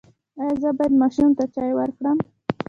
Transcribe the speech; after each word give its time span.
ایا 0.39 0.53
زه 0.61 0.69
باید 0.77 0.93
ماشوم 1.01 1.31
ته 1.37 1.43
چای 1.53 1.71
ورکړم؟ 1.75 2.17